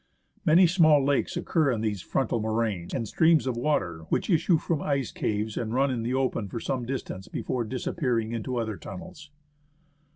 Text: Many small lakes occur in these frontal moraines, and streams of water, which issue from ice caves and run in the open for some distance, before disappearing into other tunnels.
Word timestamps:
Many 0.45 0.65
small 0.65 1.05
lakes 1.05 1.37
occur 1.37 1.71
in 1.71 1.81
these 1.81 2.01
frontal 2.01 2.39
moraines, 2.41 2.91
and 2.91 3.07
streams 3.07 3.45
of 3.45 3.55
water, 3.55 4.07
which 4.09 4.31
issue 4.31 4.57
from 4.57 4.81
ice 4.81 5.11
caves 5.11 5.57
and 5.57 5.75
run 5.75 5.91
in 5.91 6.01
the 6.01 6.15
open 6.15 6.47
for 6.47 6.59
some 6.59 6.87
distance, 6.87 7.27
before 7.27 7.63
disappearing 7.63 8.31
into 8.31 8.57
other 8.57 8.77
tunnels. 8.77 9.29